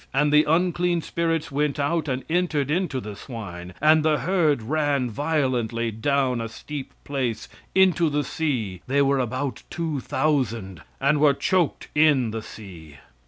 And 0.15 0.33
the 0.33 0.45
unclean 0.45 1.03
spirits 1.03 1.51
went 1.51 1.77
out, 1.79 2.07
and 2.07 2.23
entered 2.27 2.71
into 2.71 2.99
the 2.99 3.15
swine; 3.15 3.75
and 3.79 4.01
the 4.03 4.17
herd 4.17 4.63
ran 4.63 5.11
violently 5.11 5.91
down 5.91 6.41
a 6.41 6.49
steep 6.49 6.91
place 7.03 7.47
into 7.75 8.09
the 8.09 8.23
sea 8.23 8.81
(they 8.87 9.03
were 9.03 9.19
about 9.19 9.61
two 9.69 9.99
thousand), 9.99 10.81
and 10.99 11.19
were 11.19 11.35
choked 11.35 11.89
in 11.93 12.31
the 12.31 12.41
sea." 12.41 12.95